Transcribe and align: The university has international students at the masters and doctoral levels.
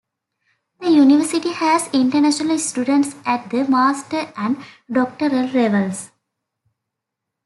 The 0.79 0.89
university 0.89 1.51
has 1.51 1.87
international 1.93 2.57
students 2.57 3.15
at 3.23 3.51
the 3.51 3.69
masters 3.69 4.29
and 4.35 4.57
doctoral 4.91 5.45
levels. 5.45 6.09